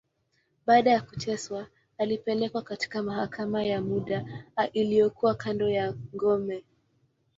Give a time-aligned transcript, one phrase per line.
[0.65, 1.67] Baada ya kuteswa,
[1.97, 4.25] alipelekwa katika mahakama ya muda,
[4.73, 6.63] iliyokuwa kando ya ngome.